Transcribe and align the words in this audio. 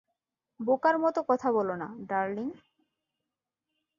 বোকার 0.59 0.95
মত 0.97 1.15
কথা 1.29 1.49
বলো 1.51 1.75
না, 1.75 1.87
ডার্লিং। 2.09 2.47